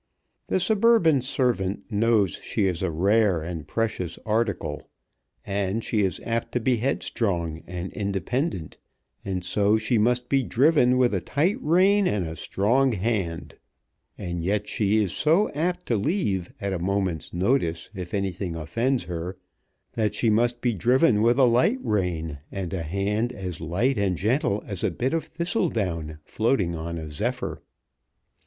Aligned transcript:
The 0.47 0.59
suburban 0.59 1.21
servant 1.21 1.83
knows 1.91 2.31
she 2.41 2.65
is 2.65 2.81
a 2.81 2.89
rare 2.89 3.43
and 3.43 3.67
precious 3.67 4.17
article, 4.25 4.89
and 5.45 5.83
she 5.83 6.01
is 6.01 6.19
apt 6.25 6.53
to 6.53 6.59
be 6.59 6.77
headstrong 6.77 7.61
and 7.67 7.93
independent, 7.93 8.79
and 9.23 9.45
so 9.45 9.77
she 9.77 9.99
must 9.99 10.27
be 10.27 10.41
driven 10.41 10.97
with 10.97 11.13
a 11.13 11.21
tight 11.21 11.59
rein 11.61 12.07
and 12.07 12.35
strong 12.35 12.93
hand, 12.93 13.57
and 14.17 14.43
yet 14.43 14.67
she 14.67 14.97
is 15.03 15.11
so 15.11 15.51
apt 15.51 15.85
to 15.85 15.97
leave 15.97 16.51
at 16.59 16.73
a 16.73 16.79
moment's 16.79 17.31
notice 17.31 17.91
if 17.93 18.11
anything 18.11 18.55
offends 18.55 19.03
her, 19.03 19.37
that 19.93 20.15
she 20.15 20.31
must 20.31 20.61
be 20.61 20.73
driven 20.73 21.21
with 21.21 21.37
a 21.37 21.43
light 21.43 21.77
rein 21.83 22.39
and 22.51 22.73
a 22.73 22.81
hand 22.81 23.31
as 23.31 23.61
light 23.61 23.99
and 23.99 24.17
gentle 24.17 24.63
as 24.65 24.83
a 24.83 24.89
bit 24.89 25.13
of 25.13 25.25
thistledown 25.25 26.17
floating 26.23 26.75
on 26.75 26.97
a 26.97 27.07
zephyr. 27.07 27.61